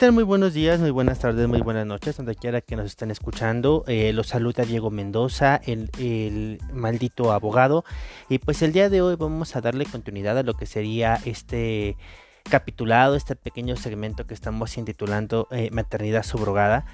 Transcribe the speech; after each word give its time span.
Muy 0.00 0.24
buenos 0.24 0.54
días, 0.54 0.80
muy 0.80 0.90
buenas 0.90 1.20
tardes, 1.20 1.46
muy 1.46 1.60
buenas 1.60 1.86
noches, 1.86 2.16
donde 2.16 2.34
quiera 2.34 2.60
que 2.60 2.74
nos 2.74 2.86
estén 2.86 3.12
escuchando. 3.12 3.84
Eh, 3.86 4.12
los 4.12 4.26
saluda 4.26 4.64
Diego 4.64 4.90
Mendoza, 4.90 5.60
el, 5.64 5.88
el, 5.98 6.58
maldito 6.72 7.32
abogado. 7.32 7.84
Y 8.28 8.38
pues 8.38 8.60
el 8.62 8.72
día 8.72 8.90
de 8.90 9.02
hoy 9.02 9.14
vamos 9.14 9.54
a 9.54 9.60
darle 9.60 9.86
continuidad 9.86 10.36
a 10.36 10.42
lo 10.42 10.54
que 10.54 10.66
sería 10.66 11.20
este 11.24 11.96
capitulado 12.48 13.16
este 13.16 13.36
pequeño 13.36 13.74
segmento 13.76 14.26
que 14.26 14.34
estamos 14.34 14.76
intitulando 14.76 15.48
eh, 15.50 15.70
Maternidad 15.72 16.22
subrogada. 16.22 16.84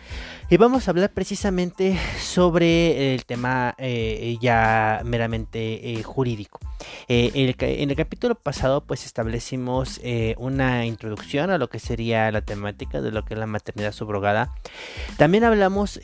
Y 0.48 0.56
vamos 0.56 0.86
a 0.86 0.92
hablar 0.92 1.10
precisamente 1.10 1.98
sobre 2.20 3.14
el 3.14 3.24
tema 3.24 3.74
eh, 3.78 4.36
ya 4.40 5.02
meramente 5.04 5.92
eh, 5.92 6.02
jurídico. 6.02 6.60
En 7.08 7.90
el 7.90 7.96
capítulo 7.96 8.36
pasado 8.36 8.82
pues 8.82 9.04
establecimos 9.04 10.00
una 10.38 10.86
introducción 10.86 11.50
a 11.50 11.58
lo 11.58 11.68
que 11.68 11.78
sería 11.78 12.30
la 12.30 12.40
temática 12.40 13.00
de 13.00 13.10
lo 13.10 13.24
que 13.24 13.34
es 13.34 13.40
la 13.40 13.46
maternidad 13.46 13.92
subrogada. 13.92 14.54
También 15.16 15.44
hablamos 15.44 16.00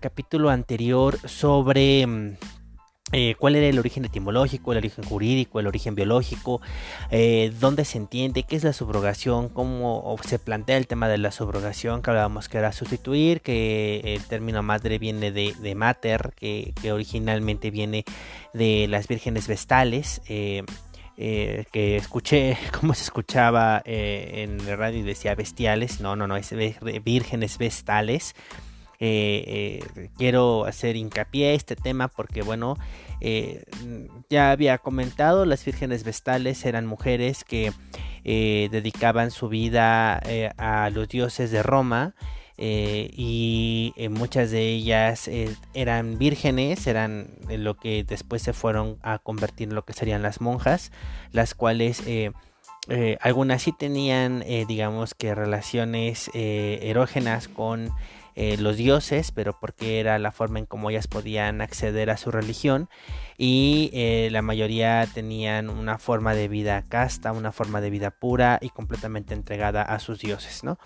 capítulo 0.00 0.50
anterior 0.50 1.18
sobre 1.28 2.06
mm, 2.06 2.36
eh, 3.12 3.34
cuál 3.38 3.56
era 3.56 3.66
el 3.66 3.78
origen 3.78 4.06
etimológico, 4.06 4.72
el 4.72 4.78
origen 4.78 5.04
jurídico, 5.04 5.60
el 5.60 5.66
origen 5.66 5.94
biológico, 5.94 6.62
eh, 7.10 7.52
dónde 7.60 7.84
se 7.84 7.98
entiende, 7.98 8.44
qué 8.44 8.56
es 8.56 8.64
la 8.64 8.72
subrogación, 8.72 9.50
cómo 9.50 10.16
se 10.26 10.38
plantea 10.38 10.78
el 10.78 10.86
tema 10.86 11.08
de 11.08 11.18
la 11.18 11.30
subrogación, 11.30 12.00
que 12.00 12.10
hablábamos 12.10 12.48
que 12.48 12.56
era 12.56 12.72
sustituir, 12.72 13.42
que 13.42 14.14
el 14.16 14.24
término 14.24 14.62
madre 14.62 14.98
viene 14.98 15.30
de, 15.30 15.74
mater, 15.74 16.32
que, 16.36 16.72
originalmente 16.90 17.70
viene 17.70 18.04
de 18.54 18.86
las 18.88 19.08
vírgenes 19.08 19.46
vestales. 19.46 20.22
Eh, 20.28 20.64
que 21.70 21.96
escuché 21.96 22.56
cómo 22.80 22.94
se 22.94 23.04
escuchaba 23.04 23.82
en 23.84 24.58
el 24.66 24.78
radio 24.78 25.00
y 25.00 25.02
decía 25.02 25.34
bestiales, 25.36 26.00
no, 26.00 26.16
no, 26.16 26.26
no, 26.26 26.36
es 26.36 26.52
vírgenes 27.04 27.58
vestales. 27.58 28.34
Eh, 29.04 29.82
eh, 29.96 30.10
quiero 30.16 30.64
hacer 30.64 30.94
hincapié 30.94 31.48
a 31.48 31.52
este 31.54 31.74
tema 31.74 32.06
porque, 32.06 32.42
bueno, 32.42 32.76
eh, 33.20 33.64
ya 34.30 34.52
había 34.52 34.78
comentado, 34.78 35.44
las 35.44 35.64
vírgenes 35.64 36.04
vestales 36.04 36.64
eran 36.64 36.86
mujeres 36.86 37.42
que 37.42 37.72
dedicaban 38.22 39.32
su 39.32 39.48
vida 39.48 40.22
a 40.56 40.88
los 40.90 41.08
dioses 41.08 41.50
de 41.50 41.64
Roma. 41.64 42.14
y 42.56 43.92
muchas 44.10 44.52
de 44.52 44.68
ellas 44.68 45.28
eran 45.74 46.18
vírgenes, 46.18 46.86
eran 46.86 47.26
lo 47.48 47.74
que 47.76 48.04
después 48.04 48.42
se 48.42 48.52
fueron 48.52 48.98
a 49.02 49.18
convertir 49.18 49.70
en 49.70 49.74
lo 49.74 49.84
que 49.84 49.94
serían 49.94 50.22
las 50.22 50.40
monjas, 50.40 50.92
las 51.32 51.56
cuales 51.56 52.04
algunas 53.20 53.62
sí 53.62 53.72
tenían, 53.76 54.44
digamos 54.68 55.14
que 55.14 55.34
relaciones 55.34 56.30
erógenas 56.32 57.48
con 57.48 57.90
eh, 58.34 58.56
los 58.58 58.76
dioses, 58.76 59.30
pero 59.32 59.58
porque 59.58 60.00
era 60.00 60.18
la 60.18 60.32
forma 60.32 60.58
en 60.58 60.66
cómo 60.66 60.90
ellas 60.90 61.06
podían 61.06 61.60
acceder 61.60 62.10
a 62.10 62.16
su 62.16 62.30
religión 62.30 62.88
y 63.36 63.90
eh, 63.92 64.28
la 64.30 64.40
mayoría 64.40 65.06
tenían 65.12 65.68
una 65.68 65.98
forma 65.98 66.34
de 66.34 66.48
vida 66.48 66.82
casta, 66.88 67.32
una 67.32 67.52
forma 67.52 67.80
de 67.80 67.90
vida 67.90 68.10
pura 68.10 68.58
y 68.60 68.70
completamente 68.70 69.34
entregada 69.34 69.82
a 69.82 69.98
sus 69.98 70.20
dioses, 70.20 70.64
¿no? 70.64 70.78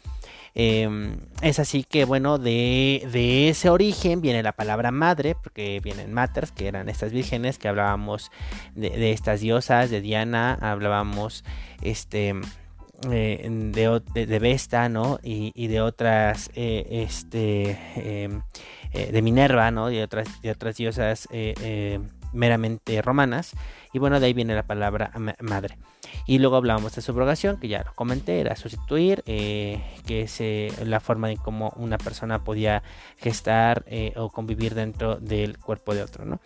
Em, 0.55 1.19
es 1.43 1.59
así 1.59 1.85
que, 1.85 2.07
bueno, 2.07 2.39
de, 2.39 3.07
de, 3.13 3.51
ese 3.51 3.69
origen 3.69 4.23
viene 4.23 4.43
la 4.43 4.53
palabra 4.53 4.91
madre, 4.91 5.35
porque 5.35 5.81
vienen 5.85 6.15
maters, 6.15 6.51
que 6.51 6.67
eran 6.67 6.89
estas 6.89 7.13
vírgenes, 7.13 7.59
que 7.59 7.69
hablábamos 7.69 8.31
de, 8.75 8.91
de 8.91 9.13
estas 9.13 9.41
diosas, 9.41 9.91
de 9.91 10.01
Diana, 10.01 10.55
hablábamos, 10.63 11.45
este 11.83 12.35
eh, 13.11 13.47
de, 13.51 14.27
de, 14.27 14.39
Vesta, 14.39 14.89
¿no? 14.89 15.19
Y, 15.23 15.67
de 15.67 15.81
otras, 15.81 16.51
eh, 16.55 16.87
este, 16.91 17.79
em, 17.97 18.43
eh, 18.93 19.13
de 19.13 19.23
Minerva, 19.23 19.71
¿no? 19.71 19.89
De 19.89 20.03
otras, 20.03 20.41
de 20.41 20.51
otras 20.51 20.77
diosas 20.77 21.29
meramente 22.33 23.01
romanas. 23.03 23.53
Y 23.93 23.99
bueno, 23.99 24.21
de 24.21 24.27
ahí 24.27 24.33
viene 24.33 24.55
la 24.55 24.67
palabra 24.67 25.13
madre. 25.41 25.79
Y 26.27 26.39
luego 26.39 26.57
hablábamos 26.57 26.95
de 26.95 27.03
subrogación, 27.03 27.59
que 27.59 27.69
ya 27.69 27.83
lo 27.85 27.95
comenté, 27.95 28.41
era 28.41 28.57
sustituir, 28.57 29.23
que 29.25 29.83
es 30.07 30.41
la 30.85 31.01
forma 31.01 31.31
en 31.31 31.37
cómo 31.37 31.73
una 31.77 31.99
persona 31.99 32.45
podía 32.45 32.83
gestar 33.19 33.85
o 34.17 34.31
convivir 34.31 34.75
dentro 34.75 35.17
del 35.17 35.59
cuerpo 35.59 35.95
de 35.95 36.03
otro, 36.03 36.25
¿no? 36.25 36.41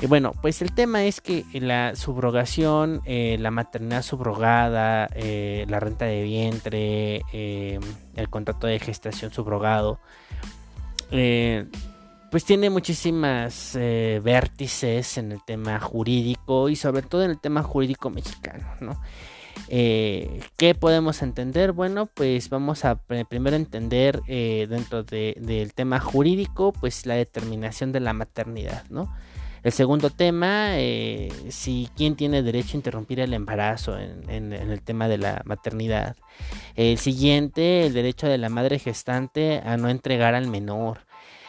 Y 0.00 0.06
bueno, 0.06 0.32
pues 0.42 0.60
el 0.60 0.72
tema 0.74 1.04
es 1.04 1.20
que 1.20 1.44
la 1.54 1.94
subrogación, 1.94 3.00
eh, 3.04 3.36
la 3.38 3.50
maternidad 3.50 4.02
subrogada, 4.02 5.08
eh, 5.14 5.64
la 5.68 5.80
renta 5.80 6.04
de 6.04 6.22
vientre, 6.24 7.22
eh, 7.32 7.78
el 8.16 8.28
contrato 8.28 8.66
de 8.66 8.78
gestación 8.80 9.32
subrogado, 9.32 10.00
pues 12.30 12.44
tiene 12.44 12.68
muchísimas 12.70 13.74
vértices 13.74 15.16
en 15.16 15.30
el 15.30 15.44
tema 15.44 15.78
jurídico 15.78 16.68
y 16.68 16.74
sobre 16.74 17.02
todo 17.02 17.22
en 17.22 17.30
el 17.30 17.40
tema 17.40 17.62
jurídico 17.62 18.10
mexicano, 18.10 18.66
¿no? 18.80 19.00
¿Qué 19.68 20.76
podemos 20.78 21.22
entender? 21.22 21.70
Bueno, 21.70 22.06
pues 22.06 22.50
vamos 22.50 22.84
a 22.84 22.96
primero 22.96 23.54
entender 23.54 24.20
dentro 24.24 25.04
del 25.04 25.72
tema 25.72 26.00
jurídico, 26.00 26.72
pues 26.72 27.06
la 27.06 27.14
determinación 27.14 27.92
de 27.92 28.00
la 28.00 28.12
maternidad, 28.12 28.82
¿no? 28.90 29.14
El 29.64 29.72
segundo 29.72 30.10
tema, 30.10 30.78
eh, 30.78 31.32
si 31.48 31.88
quién 31.96 32.16
tiene 32.16 32.42
derecho 32.42 32.72
a 32.74 32.76
interrumpir 32.76 33.18
el 33.20 33.32
embarazo 33.32 33.98
en, 33.98 34.52
el 34.52 34.82
tema 34.82 35.08
de 35.08 35.16
la 35.16 35.40
maternidad. 35.46 36.16
El 36.76 36.98
siguiente, 36.98 37.86
el 37.86 37.94
derecho 37.94 38.26
de 38.26 38.36
la 38.36 38.50
madre 38.50 38.78
gestante 38.78 39.62
a 39.64 39.78
no 39.78 39.88
entregar 39.88 40.34
al 40.34 40.48
menor. 40.48 41.06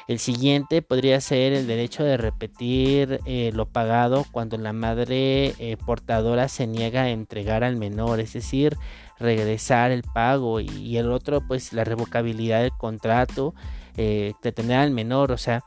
El 0.07 0.19
siguiente 0.19 0.81
podría 0.81 1.19
ser 1.19 1.51
el 1.51 1.67
derecho 1.67 2.05
de 2.05 2.15
repetir 2.15 3.19
eh, 3.25 3.51
lo 3.53 3.65
pagado 3.65 4.25
cuando 4.31 4.57
la 4.57 4.71
madre 4.71 5.53
eh, 5.59 5.75
portadora 5.85 6.47
se 6.47 6.67
niega 6.67 7.01
a 7.01 7.09
entregar 7.09 7.65
al 7.65 7.75
menor, 7.75 8.21
es 8.21 8.31
decir, 8.31 8.77
regresar 9.19 9.91
el 9.91 10.03
pago. 10.03 10.61
Y, 10.61 10.95
el 10.95 11.11
otro, 11.11 11.45
pues 11.45 11.73
la 11.73 11.83
revocabilidad 11.83 12.61
del 12.61 12.71
contrato, 12.71 13.53
de 13.97 14.33
tener 14.53 14.77
al 14.77 14.91
menor, 14.91 15.31
o 15.31 15.37
sea, 15.37 15.63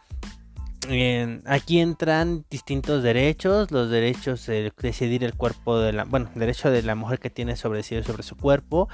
aquí 1.46 1.80
entran 1.80 2.44
distintos 2.50 3.02
derechos, 3.02 3.70
los 3.70 3.90
derechos 3.90 4.46
de 4.46 4.72
decidir 4.80 5.24
el 5.24 5.34
cuerpo 5.34 5.78
de 5.78 5.92
la, 5.92 6.04
bueno, 6.04 6.30
el 6.34 6.40
derecho 6.40 6.70
de 6.70 6.82
la 6.82 6.94
mujer 6.94 7.18
que 7.18 7.30
tiene 7.30 7.56
sobre 7.56 7.82
sobre 7.82 8.22
su 8.22 8.36
cuerpo, 8.36 8.88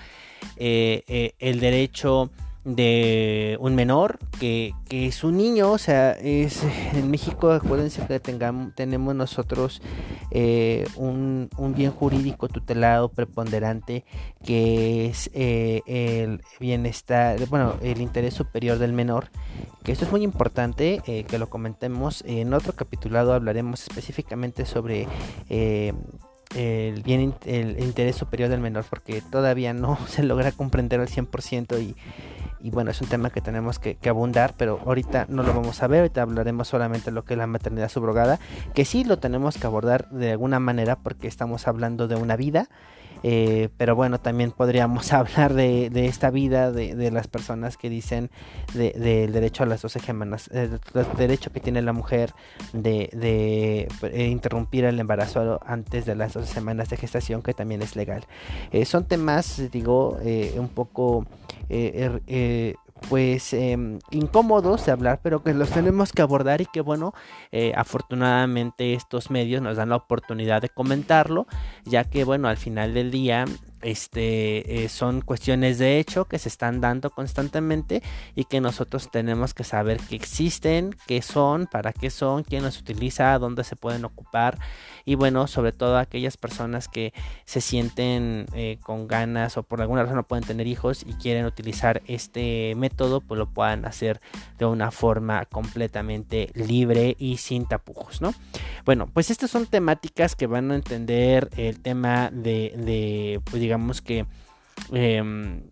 eh, 0.56 1.04
eh, 1.06 1.34
el 1.38 1.60
derecho 1.60 2.30
de 2.64 3.58
un 3.60 3.74
menor 3.74 4.18
que, 4.40 4.72
es 4.88 5.22
un 5.22 5.36
niño, 5.36 5.72
o 5.72 5.78
sea, 5.78 6.12
es 6.12 6.62
en 6.94 7.10
México, 7.10 7.50
acuérdense 7.50 8.06
que 8.06 8.20
tengamos, 8.20 8.74
tenemos 8.74 9.14
nosotros 9.14 9.82
eh, 10.30 10.86
un, 10.96 11.50
bien 11.76 11.90
jurídico 11.90 12.48
tutelado 12.48 13.08
preponderante 13.08 14.04
que 14.42 15.06
es 15.06 15.30
eh, 15.34 15.82
el 15.86 16.40
bienestar, 16.58 17.44
bueno, 17.48 17.74
el 17.82 18.00
interés 18.00 18.34
superior 18.34 18.78
del 18.78 18.92
menor, 18.92 19.28
que 19.82 19.92
esto 19.92 20.06
es 20.06 20.10
muy 20.10 20.22
importante 20.22 21.02
eh, 21.06 21.24
que 21.24 21.38
lo 21.38 21.50
comentemos. 21.50 22.24
En 22.26 22.54
otro 22.54 22.72
capitulado 22.72 23.34
hablaremos 23.34 23.82
específicamente 23.82 24.64
sobre 24.64 25.06
el 25.50 27.02
bien 27.02 27.34
el 27.44 27.82
interés 27.82 28.16
superior 28.16 28.48
del 28.48 28.60
menor 28.60 28.84
porque 28.88 29.20
todavía 29.20 29.74
no 29.74 29.98
se 30.08 30.22
logra 30.22 30.52
comprender 30.52 31.00
al 31.00 31.08
100% 31.08 31.82
y 31.82 31.96
y 32.64 32.70
bueno, 32.70 32.90
es 32.92 33.00
un 33.02 33.08
tema 33.08 33.28
que 33.28 33.42
tenemos 33.42 33.78
que, 33.78 33.98
abundar, 34.08 34.54
pero 34.56 34.80
ahorita 34.86 35.26
no 35.28 35.42
lo 35.42 35.52
vamos 35.52 35.82
a 35.82 35.86
ver, 35.86 36.00
ahorita 36.00 36.22
hablaremos 36.22 36.66
solamente 36.66 37.10
de 37.10 37.12
lo 37.12 37.22
que 37.22 37.34
es 37.34 37.38
la 37.38 37.46
maternidad 37.46 37.90
subrogada, 37.90 38.40
que 38.72 38.86
sí 38.86 39.04
lo 39.04 39.18
tenemos 39.18 39.58
que 39.58 39.66
abordar 39.66 40.08
de 40.08 40.30
alguna 40.30 40.60
manera 40.60 40.96
porque 40.96 41.28
estamos 41.28 41.68
hablando 41.68 42.08
de 42.08 42.14
una 42.14 42.36
vida 42.36 42.70
eh, 43.26 43.70
pero 43.78 43.96
bueno, 43.96 44.20
también 44.20 44.50
podríamos 44.52 45.10
hablar 45.14 45.54
de, 45.54 45.90
esta 46.06 46.28
vida 46.28 46.70
de, 46.70 47.10
las 47.10 47.26
personas 47.26 47.78
que 47.78 47.88
dicen 47.88 48.30
del 48.74 49.32
derecho 49.32 49.62
a 49.62 49.66
las 49.66 49.80
12 49.80 49.98
semanas, 50.00 50.50
el 50.52 50.78
derecho 51.16 51.50
que 51.50 51.58
tiene 51.58 51.80
la 51.80 51.94
mujer 51.94 52.34
de, 52.74 53.88
eh, 54.02 54.26
interrumpir 54.26 54.84
el 54.84 55.00
embarazo 55.00 55.58
antes 55.64 56.04
de 56.04 56.16
las 56.16 56.34
12 56.34 56.52
semanas 56.52 56.90
de 56.90 56.98
gestación, 56.98 57.40
que 57.40 57.54
también 57.54 57.80
es 57.80 57.96
legal. 57.96 58.26
Eh, 58.72 58.84
son 58.84 59.06
temas, 59.06 59.70
digo, 59.72 60.18
un 60.58 60.68
poco 60.68 61.24
er, 61.70 62.20
pues 63.08 63.52
em, 63.52 63.98
incómodos 64.10 64.86
de 64.86 64.92
hablar, 64.92 65.20
pero 65.22 65.42
que 65.42 65.54
los 65.54 65.70
tenemos 65.70 66.12
que 66.12 66.22
abordar 66.22 66.60
y 66.60 66.66
que 66.66 66.80
bueno, 66.80 67.12
eh, 67.52 67.72
afortunadamente 67.76 68.94
estos 68.94 69.30
medios 69.30 69.62
nos 69.62 69.76
dan 69.76 69.90
la 69.90 69.96
oportunidad 69.96 70.62
de 70.62 70.68
comentarlo, 70.68 71.46
ya 71.84 72.04
que 72.04 72.24
bueno, 72.24 72.48
al 72.48 72.56
final 72.56 72.94
del 72.94 73.10
día 73.10 73.44
este, 73.84 74.84
eh, 74.84 74.88
son 74.88 75.20
cuestiones 75.20 75.78
de 75.78 75.98
hecho 75.98 76.24
que 76.24 76.38
se 76.38 76.48
están 76.48 76.80
dando 76.80 77.10
constantemente 77.10 78.02
y 78.34 78.44
que 78.44 78.60
nosotros 78.60 79.10
tenemos 79.10 79.52
que 79.52 79.62
saber 79.62 79.98
que 79.98 80.16
existen, 80.16 80.96
qué 81.06 81.20
son, 81.20 81.66
para 81.66 81.92
qué 81.92 82.08
son, 82.08 82.44
quién 82.44 82.64
los 82.64 82.80
utiliza, 82.80 83.38
dónde 83.38 83.62
se 83.62 83.76
pueden 83.76 84.06
ocupar 84.06 84.58
y 85.04 85.16
bueno, 85.16 85.46
sobre 85.46 85.72
todo 85.72 85.98
aquellas 85.98 86.38
personas 86.38 86.88
que 86.88 87.12
se 87.44 87.60
sienten 87.60 88.46
eh, 88.54 88.78
con 88.82 89.06
ganas 89.06 89.58
o 89.58 89.62
por 89.62 89.82
alguna 89.82 90.02
razón 90.02 90.16
no 90.16 90.22
pueden 90.26 90.44
tener 90.44 90.66
hijos 90.66 91.04
y 91.06 91.12
quieren 91.14 91.44
utilizar 91.44 92.02
este 92.06 92.74
método, 92.76 93.20
pues 93.20 93.38
lo 93.38 93.46
puedan 93.50 93.84
hacer 93.84 94.20
de 94.58 94.64
una 94.64 94.90
forma 94.90 95.44
completamente 95.44 96.50
libre 96.54 97.16
y 97.18 97.36
sin 97.36 97.66
tapujos, 97.66 98.22
¿no? 98.22 98.32
Bueno, 98.86 99.08
pues 99.12 99.30
estas 99.30 99.50
son 99.50 99.66
temáticas 99.66 100.36
que 100.36 100.46
van 100.46 100.70
a 100.70 100.74
entender 100.74 101.50
el 101.58 101.80
tema 101.80 102.30
de, 102.30 102.74
de 102.78 103.40
pues 103.44 103.60
digamos 103.60 103.73
que... 104.02 104.26
Em, 104.92 105.62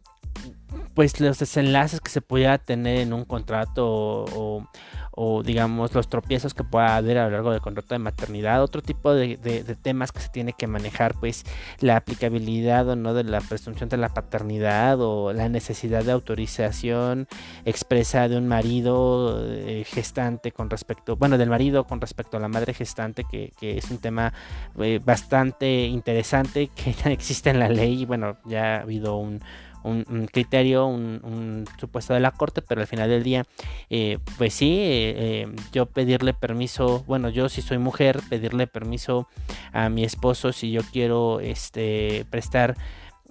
pues 0.95 1.21
los 1.21 1.39
desenlaces 1.39 2.01
que 2.01 2.11
se 2.11 2.21
pueda 2.21 2.59
tener 2.59 2.99
en 2.99 3.13
un 3.13 3.25
contrato 3.25 3.87
o, 3.89 4.67
o 5.15 5.43
digamos 5.43 5.95
los 5.95 6.09
tropiezos 6.09 6.55
que 6.55 6.65
pueda 6.65 6.97
haber 6.97 7.19
a 7.19 7.25
lo 7.27 7.31
largo 7.31 7.53
del 7.53 7.61
contrato 7.61 7.95
de 7.95 7.99
maternidad, 7.99 8.63
otro 8.63 8.83
tipo 8.83 9.15
de, 9.15 9.37
temas 9.83 10.11
que 10.13 10.21
se 10.21 10.29
tiene 10.29 10.55
que 10.55 10.67
manejar, 10.67 11.15
pues 11.19 11.45
la 11.81 11.97
aplicabilidad 11.97 12.89
o 12.89 12.97
no 12.97 13.15
de 13.15 13.25
la 13.25 13.41
presunción 13.41 13.89
de 13.89 13.99
la 13.99 14.09
paternidad 14.09 15.01
o 15.01 15.33
la 15.33 15.49
necesidad 15.49 16.05
de 16.05 16.13
autorización 16.13 17.29
expresa 17.65 18.29
de 18.29 18.39
un 18.39 18.49
marido 18.49 19.39
eh, 19.45 19.85
gestante 19.87 20.53
con 20.53 20.71
respecto, 20.71 21.17
bueno, 21.17 21.37
del 21.39 21.51
marido 21.51 21.85
con 21.85 22.01
respecto 22.01 22.39
a 22.39 22.41
la 22.41 22.49
madre 22.49 22.73
gestante, 22.73 23.25
que, 23.25 23.53
es 23.61 23.91
un 23.91 23.99
tema 23.99 24.33
eh, 24.79 25.01
bastante 25.05 25.85
interesante 25.87 26.69
que 26.75 26.93
ya 26.93 27.11
existe 27.11 27.51
en 27.51 27.59
la 27.59 27.69
ley 27.69 28.03
y 28.03 28.07
bueno, 28.07 28.37
ya 28.47 28.77
ha 28.77 28.81
habido 28.81 29.17
un 29.17 29.41
un, 29.85 30.29
criterio, 30.31 30.87
un, 30.87 31.65
supuesto 31.79 32.15
de 32.15 32.21
la 32.21 32.31
corte, 32.31 32.63
pero 32.63 32.81
al 32.81 32.87
final 32.87 33.09
del 33.09 33.23
día, 33.23 33.45
eh, 33.91 34.19
pues 34.39 34.55
sí, 34.55 34.79
eh, 34.79 35.15
eh, 35.17 35.55
yo 35.73 35.87
pedirle 35.87 36.35
permiso, 36.35 37.05
bueno, 37.07 37.29
yo 37.29 37.49
si 37.49 37.63
soy 37.63 37.79
mujer, 37.79 38.21
pedirle 38.29 38.67
permiso 38.67 39.29
a 39.73 39.89
mi 39.89 40.05
esposo 40.05 40.53
si 40.53 40.71
yo 40.71 40.83
quiero 40.93 41.41
este, 41.41 42.27
prestar 42.31 42.77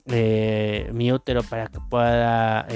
mi 0.03 1.11
útero 1.11 1.43
para 1.43 1.67
que 1.67 1.79
pueda 1.79 2.67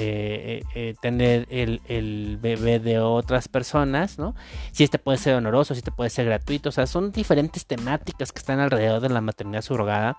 tener 1.02 1.46
el, 1.50 1.82
el, 1.86 2.38
bebé 2.40 2.78
de 2.78 3.00
otras 3.00 3.48
personas, 3.48 4.18
¿no? 4.18 4.34
Si 4.70 4.84
este 4.84 4.98
puede 4.98 5.18
ser 5.18 5.34
honoroso, 5.34 5.74
si 5.74 5.80
este 5.80 5.90
puede 5.90 6.08
ser 6.08 6.24
gratuito, 6.24 6.68
o 6.68 6.72
sea, 6.72 6.86
son 6.86 7.10
diferentes 7.10 7.66
temáticas 7.66 8.32
que 8.32 8.38
están 8.38 8.60
alrededor 8.60 9.00
de 9.00 9.08
la 9.10 9.20
maternidad 9.20 9.62
subrogada 9.62 10.16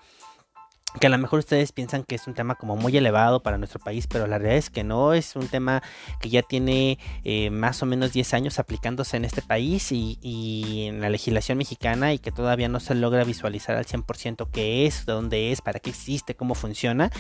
que 0.99 1.07
a 1.07 1.09
lo 1.09 1.17
mejor 1.17 1.39
ustedes 1.39 1.73
piensan 1.73 2.03
que 2.03 2.15
es 2.15 2.25
un 2.27 2.33
tema 2.33 2.55
como 2.55 2.75
muy 2.75 2.95
elevado 2.97 3.43
para 3.43 3.57
nuestro 3.57 3.79
país, 3.79 4.07
pero 4.07 4.25
la 4.25 4.39
realidad 4.39 4.57
es 4.57 4.69
que 4.69 4.83
no, 4.83 5.13
es 5.13 5.35
un 5.35 5.47
tema 5.47 5.83
que 6.19 6.29
ya 6.29 6.41
tiene 6.41 6.97
eh, 7.23 7.49
más 7.51 7.83
o 7.83 7.85
menos 7.85 8.13
10 8.13 8.33
años 8.33 8.57
aplicándose 8.57 9.17
en 9.17 9.25
este 9.25 9.41
país 9.41 9.91
y, 9.91 10.87
en 10.87 11.01
la 11.01 11.09
legislación 11.09 11.57
mexicana 11.57 12.13
y 12.13 12.19
que 12.19 12.31
todavía 12.31 12.67
no 12.67 12.79
se 12.79 12.95
logra 12.95 13.23
visualizar 13.23 13.75
al 13.75 13.85
100% 13.85 14.49
qué 14.51 14.85
es, 14.85 15.05
de 15.05 15.13
dónde 15.13 15.51
es, 15.51 15.61
para 15.61 15.79
qué 15.79 15.89
existe, 15.89 16.35
cómo 16.35 16.55
funciona. 16.55 17.11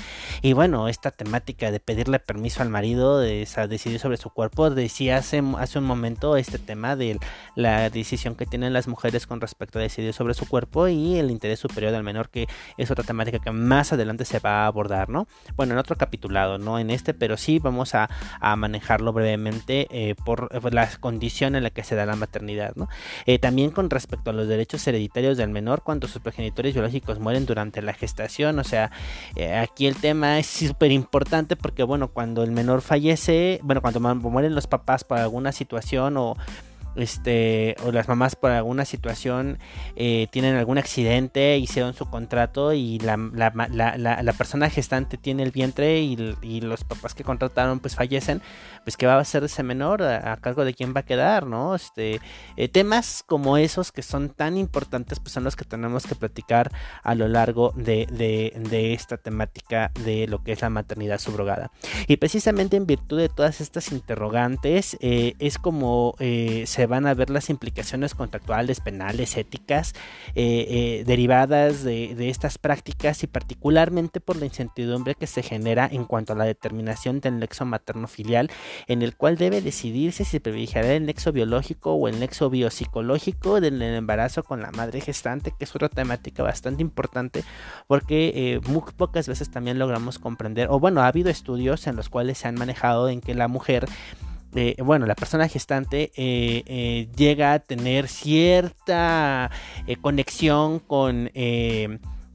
Y 0.41 0.53
bueno, 0.53 0.87
esta 0.87 1.11
temática 1.11 1.69
de 1.71 1.79
pedirle 1.79 2.19
permiso 2.19 2.63
al 2.63 2.69
marido 2.69 3.19
de, 3.19 3.47
decidir 3.69 3.99
sobre 3.99 4.17
su 4.17 4.29
cuerpo, 4.29 4.69
decía 4.69 5.17
hace, 5.17 5.43
hace 5.59 5.79
un 5.79 5.85
momento 5.85 6.37
este 6.37 6.57
tema 6.57 6.95
de 6.95 7.19
la 7.55 7.89
decisión 7.89 8.35
que 8.35 8.45
tienen 8.45 8.73
las 8.73 8.87
mujeres 8.87 9.27
con 9.27 9.39
respecto 9.41 9.77
a 9.77 9.81
decidir 9.81 10.13
sobre 10.13 10.33
su 10.33 10.47
cuerpo 10.47 10.87
y 10.87 11.17
el 11.17 11.29
interés 11.29 11.59
superior 11.59 11.91
del 11.91 12.03
menor, 12.03 12.29
que 12.29 12.47
es 12.77 12.89
otra 12.89 13.03
temática 13.03 13.39
que 13.39 13.49
más 13.57 13.93
adelante 13.93 14.25
se 14.25 14.39
va 14.39 14.63
a 14.63 14.67
abordar, 14.67 15.09
¿no? 15.09 15.27
Bueno, 15.55 15.73
en 15.73 15.79
otro 15.79 15.95
capitulado, 15.95 16.57
no 16.57 16.79
en 16.79 16.89
este, 16.89 17.13
pero 17.13 17.37
sí 17.37 17.59
vamos 17.59 17.95
a, 17.95 18.09
manejarlo 18.57 19.13
brevemente 19.13 19.87
eh, 19.91 20.15
por, 20.25 20.73
la 20.73 20.89
condición 20.99 21.55
en 21.55 21.63
la 21.63 21.69
que 21.69 21.83
se 21.83 21.95
da 21.95 22.05
la 22.05 22.15
maternidad, 22.15 22.73
¿no? 22.75 22.87
Eh, 23.25 23.39
también 23.39 23.71
con 23.71 23.89
respecto 23.89 24.29
a 24.29 24.33
los 24.33 24.47
derechos 24.47 24.87
hereditarios 24.87 25.37
del 25.37 25.49
menor 25.49 25.83
cuando 25.83 26.07
sus 26.07 26.21
progenitores 26.21 26.73
biológicos 26.73 27.19
mueren 27.19 27.45
durante 27.45 27.81
la 27.81 27.93
gestación, 27.93 28.59
o 28.59 28.63
sea, 28.63 28.91
eh, 29.35 29.55
aquí 29.55 29.87
el 29.87 29.95
tema 29.95 30.39
es 30.39 30.47
súper 30.47 30.91
importante 30.91 31.55
porque, 31.55 31.83
bueno, 31.83 32.09
cuando 32.09 32.43
el 32.43 32.51
menor 32.51 32.81
fallece, 32.81 33.59
bueno, 33.63 33.81
cuando 33.81 33.99
mueren 33.99 34.55
los 34.55 34.67
papás 34.67 35.03
por 35.03 35.17
alguna 35.17 35.51
situación 35.51 36.17
o 36.17 36.35
este, 36.97 37.75
o 37.83 37.91
las 37.91 38.07
mamás 38.07 38.35
por 38.35 38.51
alguna 38.51 38.85
situación 38.85 39.59
eh, 39.95 40.27
tienen 40.31 40.55
algún 40.55 40.77
accidente, 40.77 41.57
hicieron 41.57 41.93
su 41.93 42.09
contrato 42.09 42.73
y 42.73 42.99
la, 42.99 43.17
la, 43.17 44.33
persona 44.33 44.69
gestante 44.69 45.17
tiene 45.17 45.43
el 45.43 45.51
vientre 45.51 46.01
y, 46.01 46.17
los 46.57 46.83
papás 46.83 47.13
que 47.13 47.23
contrataron 47.23 47.79
pues 47.79 47.95
fallecen, 47.95 48.41
pues 48.83 48.97
qué 48.97 49.05
va 49.05 49.13
a 49.13 49.19
hacer 49.19 49.43
ese 49.43 49.63
menor, 49.63 50.01
a, 50.01 50.35
cargo 50.37 50.65
de 50.65 50.73
quién 50.73 50.93
va 50.95 51.01
a 51.01 51.05
quedar, 51.05 51.45
¿no? 51.45 51.75
Este, 51.75 52.19
eh, 52.55 52.67
temas 52.67 53.23
como 53.25 53.57
esos 53.57 53.91
que 53.91 54.01
son 54.01 54.29
tan 54.29 54.57
importantes 54.57 55.19
pues 55.19 55.33
son 55.33 55.43
los 55.43 55.55
que 55.55 55.65
tenemos 55.65 56.05
que 56.07 56.15
platicar 56.15 56.71
a 57.03 57.15
lo 57.15 57.27
largo 57.27 57.73
de, 57.75 58.07
de 58.07 58.93
esta 58.93 59.17
temática 59.17 59.91
de 60.03 60.27
lo 60.27 60.43
que 60.43 60.53
es 60.53 60.61
la 60.61 60.69
maternidad 60.69 61.19
subrogada. 61.19 61.71
Y 62.07 62.17
precisamente 62.17 62.75
en 62.75 62.87
virtud 62.87 63.19
de 63.19 63.29
todas 63.29 63.61
estas 63.61 63.91
interrogantes 63.91 64.97
eh, 64.99 65.35
es 65.39 65.57
como 65.57 66.15
se 66.17 66.86
van 66.87 67.07
a 67.07 67.13
ver 67.13 67.29
las 67.29 67.49
implicaciones 67.49 68.15
contractuales, 68.15 68.79
penales, 68.79 69.37
éticas, 69.37 69.93
eh, 70.35 70.65
eh, 70.69 71.03
derivadas 71.05 71.83
de, 71.83 72.29
estas 72.29 72.57
prácticas 72.57 73.23
y 73.23 73.27
particularmente 73.27 74.19
por 74.19 74.37
la 74.37 74.45
incertidumbre 74.45 75.15
que 75.15 75.27
se 75.27 75.43
genera 75.43 75.87
en 75.91 76.05
cuanto 76.05 76.33
a 76.33 76.35
la 76.35 76.45
determinación 76.45 77.19
del 77.19 77.39
nexo 77.39 77.65
materno-filial, 77.65 78.49
en 78.87 79.01
el 79.01 79.15
cual 79.15 79.37
debe 79.37 79.61
decidirse 79.61 80.25
si 80.25 80.39
privilegiará 80.39 80.93
el 80.93 81.05
nexo 81.05 81.31
biológico 81.31 81.93
o 81.93 82.07
el 82.07 82.19
nexo 82.19 82.49
biopsicológico 82.49 83.61
del 83.61 83.81
embarazo 83.81 84.43
con 84.43 84.61
la 84.61 84.71
madre 84.71 85.01
gestante, 85.01 85.53
que 85.57 85.65
es 85.65 85.75
otra 85.75 85.89
temática 85.89 86.43
bastante 86.43 86.81
importante 86.81 87.43
porque 87.87 88.31
eh, 88.35 88.59
muy 88.67 88.81
pocas 88.95 89.27
veces 89.27 89.49
también 89.49 89.79
logramos 89.79 90.19
comprender, 90.19 90.67
o 90.69 90.79
bueno, 90.79 91.01
ha 91.01 91.07
habido 91.07 91.29
estudios 91.29 91.87
en 91.87 91.95
los 91.95 92.09
cuales 92.09 92.37
se 92.37 92.47
han 92.47 92.55
manejado 92.55 93.09
en 93.09 93.21
que 93.21 93.33
la 93.33 93.47
mujer 93.47 93.87
eh, 94.57 94.75
bueno, 94.83 95.05
la 95.05 95.15
persona 95.15 95.47
gestante 95.47 96.11
eh, 96.15 96.63
eh, 96.65 97.07
llega 97.15 97.53
a 97.53 97.59
tener 97.59 98.07
cierta 98.07 99.51
conexión 100.01 100.79
con 100.79 101.29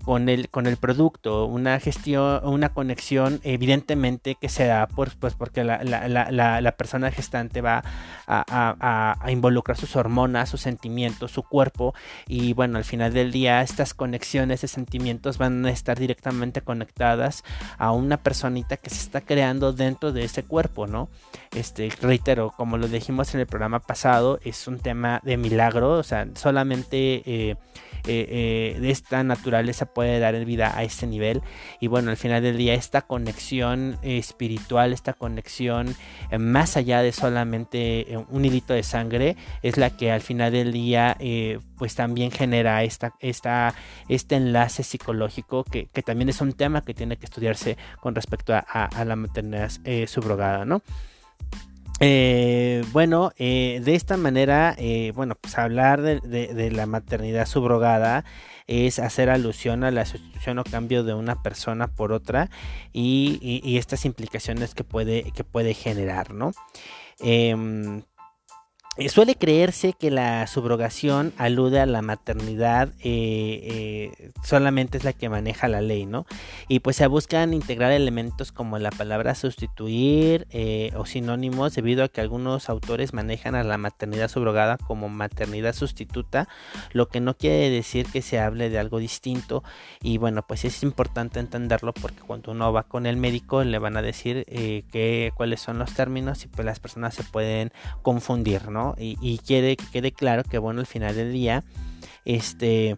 con 0.04 0.28
el, 0.28 0.48
con 0.48 0.66
el 0.66 0.76
producto, 0.76 1.46
una 1.46 1.78
gestión, 1.80 2.40
una 2.44 2.70
conexión 2.70 3.40
evidentemente 3.42 4.36
que 4.40 4.48
se 4.48 4.66
da 4.66 4.86
por, 4.86 5.16
pues 5.16 5.34
porque 5.34 5.64
la, 5.64 5.82
la, 5.84 6.08
la, 6.08 6.60
la 6.60 6.72
persona 6.72 7.10
gestante 7.10 7.60
va 7.60 7.82
a, 8.26 9.16
a, 9.20 9.30
involucrar 9.30 9.76
sus 9.76 9.96
hormonas, 9.96 10.48
sus 10.48 10.60
sentimientos, 10.60 11.30
su 11.30 11.42
cuerpo 11.42 11.94
y 12.26 12.52
bueno, 12.52 12.78
al 12.78 12.84
final 12.84 13.12
del 13.12 13.32
día 13.32 13.62
estas 13.62 13.94
conexiones 13.94 14.60
de 14.62 14.68
sentimientos 14.68 15.38
van 15.38 15.64
a 15.66 15.70
estar 15.70 15.98
directamente 15.98 16.60
conectadas 16.60 17.44
a 17.78 17.92
una 17.92 18.16
personita 18.16 18.76
que 18.76 18.90
se 18.90 19.00
está 19.00 19.20
creando 19.20 19.72
dentro 19.72 20.12
de 20.12 20.24
ese 20.24 20.42
cuerpo, 20.42 20.86
¿no? 20.86 21.08
Este, 21.54 21.90
reitero, 22.00 22.52
como 22.56 22.78
lo 22.78 22.88
dijimos 22.88 23.34
en 23.34 23.40
el 23.40 23.46
programa 23.46 23.80
pasado, 23.80 24.38
es 24.44 24.66
un 24.66 24.78
tema 24.78 25.20
de 25.22 25.36
milagro, 25.36 25.92
o 25.92 26.02
sea, 26.02 26.26
solamente 26.34 27.22
eh, 27.26 27.56
eh, 28.06 28.76
de 28.80 28.90
esta 28.90 29.22
naturaleza 29.22 29.86
puede 29.86 30.18
dar 30.18 30.44
vida 30.44 30.76
a 30.76 30.82
este 30.82 31.06
nivel. 31.06 31.42
Y 31.80 31.86
bueno, 31.86 32.10
al 32.10 32.16
final 32.16 32.42
del 32.42 32.56
día, 32.56 32.74
esta 32.74 33.02
conexión 33.02 33.98
espiritual, 34.02 34.92
esta 34.92 35.12
conexión 35.12 35.94
eh, 36.30 36.38
más 36.38 36.76
allá 36.76 37.02
de 37.02 37.12
solamente 37.12 38.12
eh, 38.12 38.24
un 38.28 38.44
hilito 38.44 38.74
de 38.74 38.82
sangre, 38.82 39.36
es 39.62 39.76
la 39.76 39.96
que 39.96 40.10
al 40.10 40.20
final 40.20 40.52
del 40.52 40.72
día, 40.72 41.16
pues 41.76 41.94
también 41.94 42.30
genera 42.30 42.82
esta, 42.82 43.14
esta, 43.20 43.74
este 44.08 44.36
enlace 44.36 44.82
psicológico 44.82 45.64
que, 45.64 45.86
también 46.02 46.28
es 46.28 46.40
un 46.40 46.52
tema 46.52 46.82
que 46.82 46.94
tiene 46.94 47.16
que 47.16 47.26
estudiarse 47.26 47.76
con 48.00 48.14
respecto 48.14 48.54
a, 48.54 49.04
la 49.04 49.16
maternidad 49.16 49.70
subrogada, 50.06 50.64
¿no? 50.64 50.82
Eh, 52.04 52.84
bueno, 52.90 53.30
eh, 53.36 53.80
de 53.84 53.94
esta 53.94 54.16
manera, 54.16 54.74
eh, 54.76 55.12
bueno, 55.14 55.36
pues 55.40 55.56
hablar 55.56 56.02
de, 56.02 56.70
la 56.72 56.86
maternidad 56.86 57.46
subrogada 57.46 58.24
es 58.66 58.98
hacer 58.98 59.30
alusión 59.30 59.84
a 59.84 59.92
la 59.92 60.04
sustitución 60.04 60.58
o 60.58 60.64
cambio 60.64 61.04
de 61.04 61.14
una 61.14 61.44
persona 61.44 61.86
por 61.86 62.10
otra 62.10 62.50
y, 62.92 63.76
estas 63.78 64.04
implicaciones 64.04 64.74
que 64.74 64.82
puede, 64.82 65.30
que 65.30 65.44
puede 65.44 65.74
generar, 65.74 66.34
¿no? 66.34 66.50
Eh, 68.98 69.08
suele 69.08 69.36
creerse 69.36 69.94
que 69.94 70.10
la 70.10 70.46
subrogación 70.46 71.32
alude 71.38 71.80
a 71.80 71.86
la 71.86 72.02
maternidad, 72.02 72.90
eh, 72.98 74.12
eh, 74.12 74.32
solamente 74.42 74.98
es 74.98 75.04
la 75.04 75.14
que 75.14 75.30
maneja 75.30 75.66
la 75.66 75.80
ley, 75.80 76.04
¿no? 76.04 76.26
Y 76.68 76.80
pues 76.80 76.96
se 76.96 77.06
buscan 77.06 77.54
integrar 77.54 77.90
elementos 77.92 78.52
como 78.52 78.78
la 78.78 78.90
palabra 78.90 79.34
sustituir 79.34 80.46
o 80.94 81.06
sinónimos, 81.06 81.74
debido 81.74 82.04
a 82.04 82.08
que 82.08 82.20
algunos 82.20 82.68
autores 82.68 83.14
manejan 83.14 83.54
a 83.54 83.64
la 83.64 83.78
maternidad 83.78 84.28
subrogada 84.28 84.76
como 84.76 85.08
maternidad 85.08 85.74
sustituta, 85.74 86.46
lo 86.92 87.08
que 87.08 87.20
no 87.20 87.34
quiere 87.34 87.70
decir 87.70 88.06
que 88.12 88.20
se 88.20 88.40
hable 88.40 88.68
de 88.68 88.78
algo 88.78 88.98
distinto. 88.98 89.64
Y 90.02 90.18
bueno, 90.18 90.42
pues 90.46 90.66
es 90.66 90.82
importante 90.82 91.40
entenderlo 91.40 91.94
porque 91.94 92.20
cuando 92.20 92.52
uno 92.52 92.74
va 92.74 92.82
con 92.82 93.06
el 93.06 93.16
médico 93.16 93.64
le 93.64 93.78
van 93.78 93.96
a 93.96 94.02
decir 94.02 94.44
que, 94.44 95.32
cuáles 95.34 95.62
son 95.62 95.78
los 95.78 95.94
términos 95.94 96.44
y 96.44 96.48
pues 96.48 96.66
las 96.66 96.78
personas 96.78 97.14
se 97.14 97.24
pueden 97.24 97.72
confundir, 98.02 98.68
¿no? 98.68 98.81
Y, 98.98 99.38
que 99.38 99.76
quede 99.92 100.12
claro 100.12 100.44
que, 100.44 100.58
bueno, 100.58 100.80
al 100.80 100.86
final 100.86 101.14
del 101.14 101.32
día, 101.32 101.62
este 102.24 102.96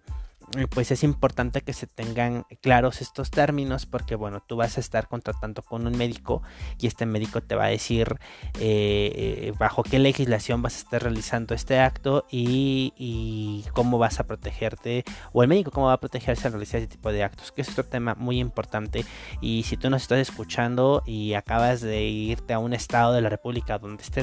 pues 0.70 0.90
es 0.90 1.02
importante 1.02 1.62
que 1.62 1.72
se 1.72 1.86
tengan 1.86 2.44
claros 2.60 3.00
estos 3.00 3.30
términos 3.30 3.86
porque 3.86 4.14
bueno 4.14 4.42
tú 4.46 4.56
vas 4.56 4.76
a 4.76 4.80
estar 4.80 5.08
contratando 5.08 5.62
con 5.62 5.86
un 5.86 5.96
médico 5.96 6.42
y 6.80 6.86
este 6.86 7.06
médico 7.06 7.40
te 7.40 7.54
va 7.54 7.64
a 7.64 7.68
decir 7.68 8.16
eh, 8.60 9.12
eh, 9.14 9.52
bajo 9.58 9.82
qué 9.82 9.98
legislación 9.98 10.62
vas 10.62 10.74
a 10.76 10.78
estar 10.78 11.02
realizando 11.02 11.54
este 11.54 11.80
acto 11.80 12.26
y, 12.30 13.64
cómo 13.72 13.98
vas 13.98 14.20
a 14.20 14.26
protegerte 14.26 15.04
o 15.32 15.42
el 15.42 15.48
médico 15.48 15.70
cómo 15.70 15.86
va 15.86 15.94
a 15.94 16.00
protegerse 16.00 16.46
al 16.46 16.52
realizar 16.52 16.80
este 16.80 16.96
tipo 16.96 17.10
de 17.12 17.24
actos 17.24 17.52
que 17.52 17.62
es 17.62 17.68
otro 17.70 17.84
tema 17.84 18.14
muy 18.14 18.38
importante. 18.38 19.04
Y 19.40 19.64
si 19.64 19.76
tú 19.76 19.90
nos 19.90 20.02
estás 20.02 20.18
escuchando 20.18 21.02
y 21.06 21.34
acabas 21.34 21.80
de 21.80 22.02
irte 22.04 22.52
a 22.54 22.58
un 22.58 22.72
estado 22.72 23.12
de 23.12 23.20
la 23.20 23.28
república 23.28 23.78
donde 23.78 24.02
esté 24.02 24.22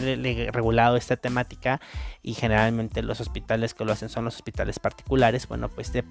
regulado 0.51 0.95
esta 0.97 1.17
temática 1.17 1.81
y 2.21 2.33
generalmente 2.33 3.01
los 3.01 3.19
hospitales 3.19 3.73
que 3.73 3.85
lo 3.85 3.91
hacen 3.91 4.09
son 4.09 4.25
los 4.25 4.35
hospitales 4.35 4.79
particulares 4.79 5.47
bueno 5.47 5.69
pues 5.69 5.91
te 5.91 6.03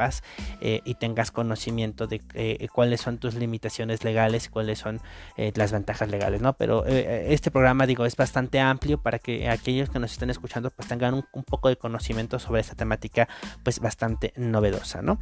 eh, 0.60 0.80
y 0.84 0.94
tengas 0.94 1.30
conocimiento 1.30 2.06
de 2.06 2.20
eh, 2.34 2.68
cuáles 2.72 3.00
son 3.00 3.18
tus 3.18 3.34
limitaciones 3.34 4.04
legales, 4.04 4.48
cuáles 4.48 4.78
son 4.78 5.00
eh, 5.36 5.52
las 5.54 5.72
ventajas 5.72 6.08
legales, 6.08 6.40
¿no? 6.40 6.54
Pero 6.54 6.84
este 6.86 7.50
programa, 7.50 7.86
digo, 7.86 8.04
es 8.06 8.16
bastante 8.16 8.60
amplio 8.60 9.00
para 9.00 9.18
que 9.18 9.48
aquellos 9.48 9.90
que 9.90 9.98
nos 9.98 10.12
estén 10.12 10.30
escuchando 10.30 10.70
pues 10.70 10.88
tengan 10.88 11.14
un, 11.14 11.24
un 11.32 11.44
poco 11.44 11.68
de 11.68 11.76
conocimiento 11.76 12.38
sobre 12.38 12.60
esta 12.60 12.74
temática 12.74 13.28
pues 13.62 13.80
bastante 13.80 14.32
novedosa, 14.36 15.02
¿no? 15.02 15.18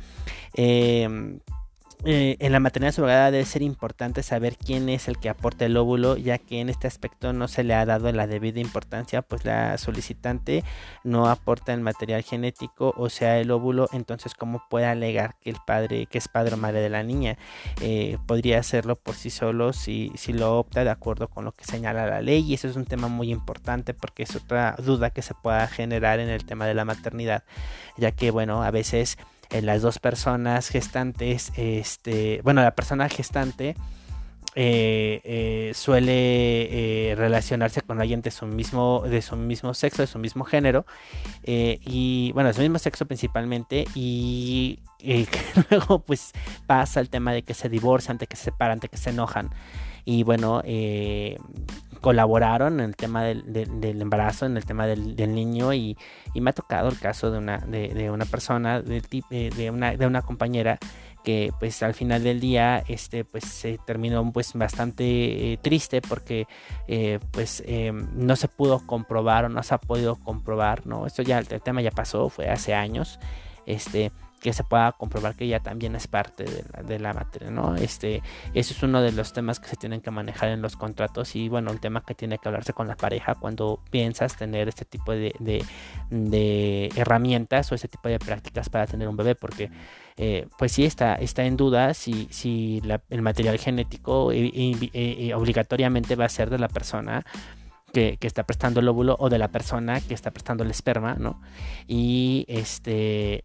Eh, 2.05 2.37
en 2.39 2.53
la 2.53 2.61
maternidad 2.61 2.93
subrogada 2.93 3.33
debe 3.33 3.45
ser 3.45 3.61
importante 3.61 4.23
saber 4.23 4.57
quién 4.57 4.89
es 4.89 5.09
el 5.09 5.19
que 5.19 5.29
aporta 5.29 5.67
el 5.67 5.77
óvulo, 5.77 6.17
ya 6.17 6.39
que 6.39 6.61
en 6.61 6.69
este 6.69 6.87
aspecto 6.87 7.33
no 7.33 7.49
se 7.49 7.65
le 7.65 7.75
ha 7.75 7.85
dado 7.85 8.13
la 8.13 8.29
debida 8.29 8.61
importancia, 8.61 9.21
pues 9.23 9.45
la 9.45 9.77
solicitante 9.79 10.63
no 11.03 11.29
aporta 11.29 11.75
el 11.75 11.81
material 11.81 12.23
genético, 12.23 12.95
o 12.97 13.11
sea, 13.11 13.41
el 13.41 13.51
óvulo, 13.51 13.89
entonces 13.93 14.35
cómo 14.35 14.63
puede 14.71 14.87
alegar 14.87 15.35
que 15.41 15.51
el 15.51 15.57
padre, 15.67 16.07
que 16.07 16.19
es 16.19 16.29
padre 16.29 16.55
o 16.55 16.57
madre 16.57 16.81
de 16.81 16.89
la 16.89 17.03
niña, 17.03 17.37
eh, 17.81 18.17
podría 18.27 18.61
hacerlo 18.61 18.95
por 18.95 19.17
sí 19.17 19.31
solo 19.31 19.73
si, 19.73 20.13
si 20.15 20.33
lo 20.33 20.57
opta 20.57 20.85
de 20.85 20.91
acuerdo 20.91 21.27
con 21.27 21.45
lo 21.45 21.51
que 21.51 21.65
señala 21.65 22.07
la 22.07 22.23
ley, 22.23 22.45
y 22.47 22.55
eso 22.55 22.69
es 22.69 22.77
un 22.77 22.85
tema 22.85 23.09
muy 23.09 23.33
importante 23.33 23.93
porque 23.93 24.23
es 24.23 24.37
otra 24.37 24.77
duda 24.79 25.11
que 25.11 25.23
se 25.23 25.35
pueda 25.35 25.67
generar 25.67 26.21
en 26.21 26.29
el 26.29 26.45
tema 26.45 26.65
de 26.67 26.75
la 26.75 26.85
maternidad, 26.85 27.43
ya 27.97 28.13
que 28.13 28.31
bueno, 28.31 28.63
a 28.63 28.71
veces 28.71 29.19
las 29.63 29.83
dos 29.83 29.99
personas 29.99 30.69
gestantes, 30.69 31.53
este, 31.57 32.41
bueno, 32.43 32.63
la 32.63 32.73
persona 32.73 33.09
gestante 33.09 33.75
eh, 34.61 35.21
eh, 35.23 35.73
suele 35.73 37.11
eh, 37.11 37.15
relacionarse 37.15 37.81
con 37.83 38.01
alguien 38.01 38.23
de 38.23 38.33
su 38.33 38.45
mismo, 38.45 39.05
de 39.07 39.23
su 39.23 39.37
mismo 39.37 39.73
sexo, 39.73 40.03
de 40.03 40.09
su 40.09 40.19
mismo 40.19 40.45
género, 40.45 40.85
y 41.45 42.33
bueno, 42.33 42.49
de 42.49 42.55
su 42.55 42.63
mismo 42.63 42.79
sexo 42.79 43.07
principalmente, 43.07 43.85
y 43.95 44.81
luego 45.71 46.01
pues 46.01 46.33
pasa 46.67 46.99
el 46.99 47.09
tema 47.09 47.33
de 47.33 47.43
que 47.43 47.55
se 47.55 47.69
divorcian, 47.69 48.19
de 48.19 48.27
que 48.27 48.37
se 48.37 48.45
separan, 48.45 48.81
de 48.81 48.89
que 48.89 48.97
se 48.97 49.11
enojan, 49.11 49.51
y 50.11 50.23
bueno, 50.23 50.63
colaboraron 52.01 52.81
en 52.81 52.87
el 52.87 52.97
tema 52.97 53.25
del, 53.25 54.01
embarazo, 54.01 54.47
en 54.47 54.57
el 54.57 54.65
tema 54.65 54.87
del, 54.87 55.35
niño 55.35 55.75
y, 55.75 55.99
me 56.35 56.49
ha 56.51 56.53
tocado 56.55 56.89
el 56.89 56.99
caso 56.99 57.31
de 57.31 57.37
una, 57.37 57.59
de, 57.59 58.11
una 58.11 58.25
persona, 58.25 58.81
de, 58.81 59.71
una, 59.71 59.97
de 59.97 60.07
una 60.07 60.23
compañera 60.23 60.79
que 61.25 61.53
pues 61.61 61.83
al 61.83 61.93
final 61.93 62.23
del 62.23 62.41
día 62.41 62.83
este 62.89 63.25
pues 63.25 63.45
se 63.45 63.79
terminó 63.85 64.33
pues 64.33 64.55
bastante 64.55 65.53
eh, 65.53 65.59
triste 65.61 66.01
porque 66.01 66.47
eh, 66.87 67.19
pues 67.33 67.63
em, 67.67 68.09
no 68.15 68.37
se 68.37 68.49
pudo 68.49 68.87
comprobar 68.87 69.45
o 69.45 69.49
no 69.51 69.63
se 69.63 69.75
ha 69.75 69.79
podido 69.79 70.15
comprobar 70.15 70.87
no 70.87 71.07
esto 71.07 71.23
ya 71.23 71.41
el 71.41 71.61
tema 71.61 71.83
ya 71.83 71.91
pasó 71.91 72.31
fue 72.31 72.49
hace 72.49 72.73
años 72.73 73.19
este 73.67 74.13
que 74.41 74.53
se 74.53 74.65
pueda 74.65 74.93
comprobar 74.93 75.35
que 75.35 75.45
ella 75.45 75.61
también 75.61 75.95
es 75.95 76.07
parte 76.07 76.45
de 76.45 76.99
la, 76.99 77.13
materia, 77.13 77.51
¿no? 77.51 77.77
Este, 77.77 78.23
eso 78.55 78.75
es 78.75 78.83
uno 78.83 79.03
de 79.03 79.13
los 79.13 79.33
temas 79.33 79.61
que 79.61 79.69
se 79.69 79.77
tienen 79.77 80.01
que 80.01 80.11
manejar 80.11 80.51
en 80.51 80.63
los 80.63 80.77
contratos 80.77 81.35
y 81.37 81.49
bueno, 81.49 81.71
el 81.71 81.81
tema 81.81 82.03
que 82.03 82.15
tiene 82.15 82.39
que 82.39 82.49
hablarse 82.49 82.73
con 82.73 82.87
la 82.89 82.97
pareja 82.97 83.35
cuando 83.35 83.81
piensas 83.91 84.37
tener 84.37 84.69
este 84.69 84.85
tipo 84.85 85.13
de, 85.13 85.35
de, 86.11 86.93
herramientas 86.97 87.71
o 87.73 87.75
este 87.75 87.89
tipo 87.89 88.09
de 88.09 88.19
prácticas 88.19 88.69
para 88.69 88.87
tener 88.87 89.09
un 89.09 89.17
bebé, 89.17 89.35
porque 89.35 89.71
eh, 90.17 90.47
pues 90.59 90.73
sí 90.73 90.85
está, 90.85 91.15
está 91.15 91.45
en 91.45 91.57
duda 91.57 91.95
si, 91.95 92.29
si 92.31 92.83
el 93.11 93.23
material 93.23 93.59
genético 93.59 94.27
obligatoriamente 94.27 96.17
va 96.17 96.25
a 96.25 96.29
ser 96.29 96.51
de 96.51 96.59
la 96.59 96.69
persona 96.69 97.25
que, 98.19 98.27
está 98.27 98.45
prestando 98.45 98.81
el 98.81 98.89
óvulo 98.89 99.17
o 99.19 99.29
de 99.29 99.39
la 99.39 99.49
persona 99.49 100.01
que 100.01 100.15
está 100.15 100.31
prestando 100.31 100.63
el 100.63 100.71
esperma, 100.71 101.15
¿no? 101.15 101.41
Y 101.87 102.45
este, 102.49 103.45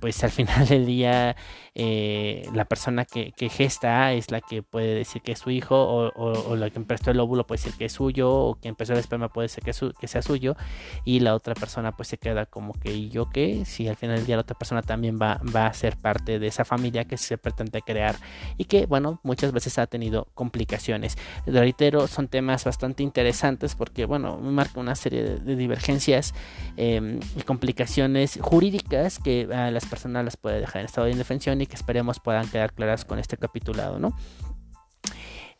pues 0.00 0.24
al 0.24 0.30
final 0.32 0.66
del 0.66 0.86
día, 0.86 1.36
eh, 1.74 2.48
la 2.52 2.64
persona 2.64 3.04
que, 3.04 3.32
gesta 3.48 4.12
es 4.12 4.30
la 4.30 4.40
que 4.40 4.62
puede 4.62 4.94
decir 4.94 5.22
que 5.22 5.32
es 5.32 5.38
su 5.38 5.50
hijo, 5.50 6.10
o, 6.16 6.56
la 6.56 6.70
que 6.70 6.80
prestó 6.80 7.10
el 7.10 7.20
óvulo 7.20 7.46
puede 7.46 7.58
decir 7.58 7.74
que 7.78 7.84
es 7.84 7.92
suyo, 7.92 8.30
o 8.30 8.54
quien 8.56 8.74
prestó 8.74 8.94
el 8.94 9.00
esperma 9.00 9.28
puede 9.28 9.46
decir 9.46 9.62
que, 9.62 10.08
sea 10.08 10.22
suyo, 10.22 10.56
y 11.04 11.20
la 11.20 11.34
otra 11.34 11.54
persona 11.54 11.92
pues 11.92 12.08
se 12.08 12.18
queda 12.18 12.46
como 12.46 12.72
que, 12.72 12.92
¿y 12.92 13.10
yo 13.10 13.30
qué? 13.30 13.64
Si 13.64 13.86
al 13.86 13.96
final 13.96 14.16
del 14.16 14.26
día 14.26 14.36
la 14.36 14.42
otra 14.42 14.58
persona 14.58 14.82
también 14.82 15.18
va, 15.20 15.40
a 15.54 15.72
ser 15.72 15.96
parte 15.96 16.38
de 16.38 16.46
esa 16.46 16.64
familia 16.64 17.04
que 17.04 17.16
se 17.16 17.38
pretende 17.38 17.82
crear, 17.82 18.16
y 18.56 18.64
que, 18.64 18.86
bueno, 18.86 19.20
muchas 19.22 19.52
veces 19.52 19.78
ha 19.78 19.86
tenido 19.86 20.26
complicaciones. 20.34 21.16
Reitero, 21.46 22.08
son 22.08 22.28
temas 22.28 22.64
bastante 22.64 23.02
interesantes 23.02 23.74
bueno, 24.06 24.36
marca 24.38 24.80
una 24.80 24.94
serie 24.94 25.22
de, 25.22 25.56
divergencias 25.56 26.34
em, 26.76 27.20
y 27.36 27.42
complicaciones 27.42 28.38
jurídicas 28.40 29.18
que 29.18 29.48
a 29.52 29.70
las 29.70 29.86
personas 29.86 30.24
las 30.24 30.36
puede 30.36 30.60
dejar 30.60 30.80
en 30.80 30.86
estado 30.86 31.06
de 31.06 31.12
indefensión 31.12 31.60
y 31.60 31.66
que 31.66 31.76
esperemos 31.76 32.20
puedan 32.20 32.48
quedar 32.48 32.72
claras 32.72 33.04
con 33.04 33.18
este 33.18 33.36
capitulado, 33.36 33.98
¿no? 33.98 34.16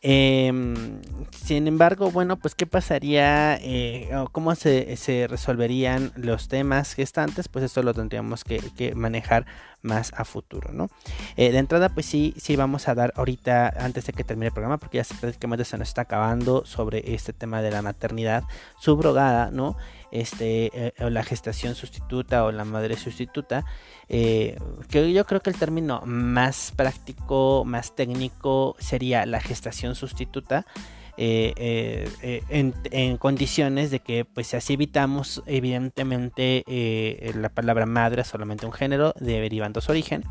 Em, 0.07 1.01
sin 1.31 1.67
embargo, 1.67 2.11
bueno, 2.11 2.37
pues 2.37 2.53
qué 2.53 2.67
pasaría, 2.67 3.55
eh, 3.55 4.09
cómo 4.31 4.53
se, 4.53 4.95
se, 4.97 5.25
resolverían 5.27 6.11
los 6.15 6.47
temas 6.47 6.93
gestantes, 6.93 7.47
pues 7.47 7.65
esto 7.65 7.81
lo 7.81 7.91
tendríamos 7.93 8.43
que 8.43 8.93
manejar 8.93 9.47
más 9.85 10.11
a 10.15 10.25
futuro, 10.25 10.71
¿no? 10.73 10.89
Eh, 11.37 11.51
de 11.51 11.57
entrada, 11.57 11.89
pues 11.89 12.05
sí, 12.05 12.33
sí 12.37 12.55
vamos 12.55 12.87
a 12.87 12.95
dar 12.95 13.13
ahorita, 13.15 13.73
antes 13.79 14.05
de 14.05 14.13
que 14.13 14.23
termine 14.23 14.47
el 14.47 14.53
programa, 14.53 14.77
porque 14.77 14.97
ya 14.97 15.05
prácticamente 15.19 15.63
se 15.63 15.77
nos 15.77 15.87
está 15.87 16.01
acabando 16.01 16.65
sobre 16.65 17.13
este 17.13 17.31
tema 17.31 17.61
de 17.61 17.71
la 17.71 17.81
maternidad 17.81 18.43
subrogada, 18.79 19.51
¿no? 19.51 19.77
Este, 20.11 20.71
eh, 20.73 20.93
la 21.09 21.23
gestación 21.23 21.75
sustituta 21.75 22.45
o 22.45 22.51
la 22.51 22.65
madre 22.65 22.95
sustituta, 22.97 23.65
eh, 24.07 24.57
que 24.89 25.11
yo 25.11 25.25
creo 25.25 25.41
que 25.41 25.49
el 25.49 25.57
término 25.57 26.01
más 26.05 26.73
práctico, 26.75 27.63
más 27.65 27.95
técnico 27.95 28.75
sería 28.79 29.25
la 29.25 29.39
gestación 29.39 29.95
sustituta. 29.95 30.65
Eh, 31.17 32.09
eh, 32.21 32.43
en, 32.49 33.17
condiciones 33.17 33.89
de 33.89 34.01
que 34.01 34.25
pues 34.25 34.53
así 34.53 34.73
evitamos 34.73 35.41
evidentemente 35.45 36.63
eh, 36.67 37.31
la 37.35 37.47
palabra 37.47 37.85
madre 37.85 38.25
solamente 38.25 38.65
un 38.65 38.73
género 38.73 39.13
derivando 39.19 39.79
su 39.79 39.91
origen 39.91 40.23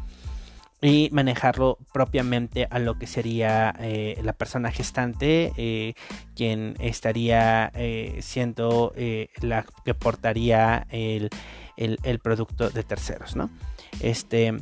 y 0.83 1.09
manejarlo 1.11 1.79
propiamente 1.95 2.69
a 2.71 2.79
lo 2.79 2.99
que 2.99 3.07
sería 3.07 3.75
la 4.23 4.33
persona 4.35 4.71
gestante 4.71 5.95
quien 6.37 6.75
estaría 6.79 7.73
siendo 8.21 8.93
la 9.41 9.65
que 9.87 9.95
portaría 9.95 10.87
el, 10.91 11.31
el, 11.79 12.19
producto 12.19 12.69
de 12.69 12.83
terceros 12.83 13.35
no 13.35 13.49
este 14.01 14.59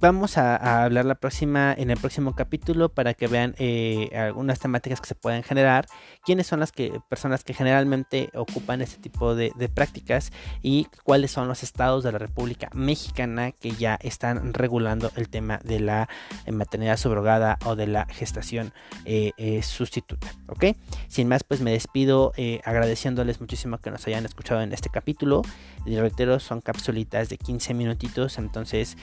vamos 0.00 0.36
a, 0.36 0.84
hablar 0.84 1.04
la 1.04 1.14
próxima 1.14 1.74
en 1.76 1.90
el 1.90 1.98
próximo 1.98 2.34
capítulo 2.34 2.90
para 2.90 3.14
que 3.14 3.28
vean 3.28 3.54
eh, 3.58 4.10
algunas 4.14 4.58
temáticas 4.58 5.00
que 5.00 5.06
se 5.06 5.14
pueden 5.14 5.42
generar 5.42 5.86
quiénes 6.24 6.46
son 6.46 6.60
las 6.60 6.72
personas 7.08 7.44
que 7.44 7.54
generalmente 7.54 8.30
ocupan 8.34 8.82
este 8.82 9.00
tipo 9.00 9.34
de, 9.34 9.52
prácticas 9.74 10.32
y 10.62 10.86
cuáles 11.02 11.30
son 11.30 11.48
los 11.48 11.62
estados 11.62 12.04
de 12.04 12.12
la 12.12 12.18
República 12.18 12.68
Mexicana 12.72 13.52
que 13.52 13.72
ya 13.72 13.98
están 14.00 14.54
regulando 14.54 15.10
el 15.16 15.28
tema 15.28 15.60
de 15.64 15.80
la 15.80 16.08
eh, 16.44 16.52
maternidad 16.52 16.96
subrogada 16.96 17.58
o 17.64 17.74
de 17.74 17.86
la 17.86 18.06
gestación 18.06 18.72
eh, 19.04 19.60
sustituta 19.62 20.28
ok 20.48 20.76
sin 21.08 21.28
más 21.28 21.42
pues 21.42 21.60
me 21.60 21.72
despido 21.72 22.32
agradeciéndoles 22.64 23.40
muchísimo 23.40 23.78
que 23.78 23.90
nos 23.90 24.06
hayan 24.06 24.24
escuchado 24.24 24.60
en 24.60 24.72
este 24.72 24.90
capítulo. 24.90 25.42
Y 25.84 25.96
reitero 25.96 26.40
son 26.40 26.60
capsulitas 26.60 27.28
de 27.28 27.38
15 27.38 27.74
minutitos 27.74 28.38
entonces 28.38 28.96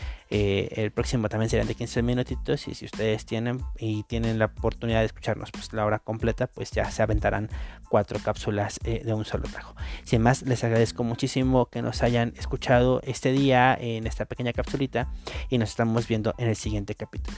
el 0.84 0.92
próximo 0.92 1.30
también 1.30 1.50
serán 1.50 1.68
de 1.68 1.76
15 1.76 2.02
minutitos 2.02 2.68
y 2.68 2.76
si 2.76 2.86
ustedes 2.86 3.26
tienen 3.26 3.62
y 3.78 4.04
tienen 4.04 4.40
la 4.40 4.46
oportunidad 4.46 5.00
de 5.00 5.06
escucharnos 5.06 5.52
pues 5.52 5.74
la 5.74 5.86
hora 5.86 6.00
completa 6.00 6.48
pues 6.48 6.72
ya 6.72 6.90
se 6.92 7.02
aventarán 7.02 7.50
cuatro 7.90 8.20
cápsulas 8.24 8.80
eh, 8.84 9.02
de 9.04 9.14
un 9.14 9.26
solo 9.26 9.44
trabajo. 9.44 9.76
Sin 10.04 10.22
más 10.22 10.44
les 10.44 10.64
agradezco 10.64 11.04
muchísimo 11.04 11.68
que 11.68 11.82
nos 11.82 12.04
hayan 12.04 12.34
escuchado 12.38 13.02
este 13.04 13.32
día 13.32 13.78
en 13.80 14.08
esta 14.08 14.26
pequeña 14.26 14.54
capsulita 14.54 15.10
y 15.50 15.58
nos 15.58 15.70
estamos 15.70 16.08
viendo 16.08 16.34
en 16.38 16.50
el 16.50 16.56
siguiente 16.56 16.96
capítulo. 16.96 17.38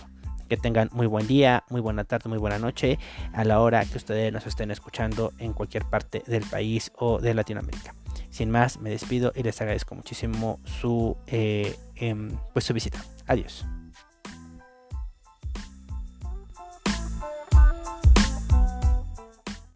Que 0.50 0.58
tengan 0.58 0.90
muy 0.92 1.08
buen 1.08 1.26
día, 1.26 1.64
muy 1.70 1.82
buena 1.82 2.04
tarde, 2.04 2.30
muy 2.30 2.38
buena 2.38 2.60
noche 2.60 3.00
a 3.34 3.44
la 3.44 3.60
hora 3.60 3.84
que 3.84 3.98
ustedes 3.98 4.32
nos 4.32 4.46
estén 4.46 4.70
escuchando 4.70 5.34
en 5.40 5.54
cualquier 5.54 5.86
parte 5.86 6.22
del 6.28 6.44
país 6.44 6.92
o 6.98 7.20
de 7.20 7.34
Latinoamérica. 7.34 7.96
Sin 8.30 8.52
más, 8.52 8.80
me 8.80 8.90
despido 8.90 9.32
y 9.36 9.44
les 9.44 9.60
agradezco 9.62 9.96
muchísimo 9.96 10.60
su, 10.66 11.18
eh, 11.28 11.76
em, 11.96 12.38
pues 12.54 12.66
su 12.66 12.74
visita. 12.74 13.04
Adiós. 13.28 13.66